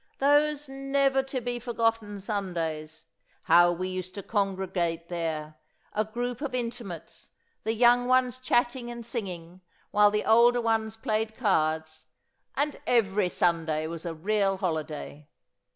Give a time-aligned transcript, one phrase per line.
[0.17, 3.05] Those never to be forgotten Sundays!
[3.43, 5.59] How we used to congregate there,
[5.93, 7.29] a group of intimates
[7.63, 9.61] the young ones chatting and singing
[9.91, 12.07] while the older ones played cards,
[12.55, 15.29] and every Sunday was a real holiday!